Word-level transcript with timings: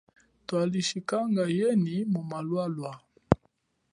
Twali 0.47 0.79
chikanga 0.87 1.43
nenyi 1.55 1.97
mu 2.13 2.21
mamwalwa. 2.29 2.91